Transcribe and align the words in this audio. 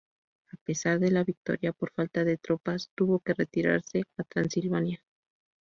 A 0.51 0.55
pesar 0.65 0.97
de 0.99 1.11
la 1.11 1.23
victoria, 1.23 1.73
por 1.73 1.91
falta 1.91 2.23
de 2.23 2.35
tropas, 2.39 2.89
tuvo 2.95 3.19
que 3.19 3.35
retirarse 3.35 4.05
a 4.17 4.23
Transilvania. 4.23 5.03